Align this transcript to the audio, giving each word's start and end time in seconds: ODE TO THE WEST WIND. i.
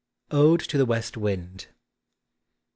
ODE 0.31 0.61
TO 0.61 0.79
THE 0.79 0.87
WEST 0.87 1.15
WIND. 1.15 1.67
i. 1.69 1.73